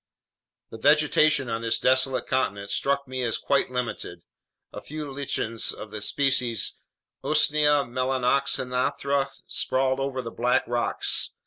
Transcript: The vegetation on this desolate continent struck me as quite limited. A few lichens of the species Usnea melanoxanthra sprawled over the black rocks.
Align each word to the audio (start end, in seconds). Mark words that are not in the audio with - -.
The 0.71 0.79
vegetation 0.79 1.47
on 1.47 1.61
this 1.61 1.77
desolate 1.77 2.25
continent 2.25 2.71
struck 2.71 3.07
me 3.07 3.21
as 3.21 3.37
quite 3.37 3.69
limited. 3.69 4.23
A 4.73 4.81
few 4.81 5.13
lichens 5.15 5.71
of 5.71 5.91
the 5.91 6.01
species 6.01 6.75
Usnea 7.23 7.83
melanoxanthra 7.85 9.29
sprawled 9.45 9.99
over 9.99 10.23
the 10.23 10.31
black 10.31 10.63
rocks. 10.67 11.33